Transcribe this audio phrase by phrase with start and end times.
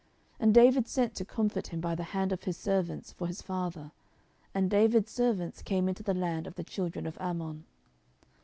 [0.39, 3.91] And David sent to comfort him by the hand of his servants for his father.
[4.51, 7.65] And David's servants came into the land of the children of Ammon.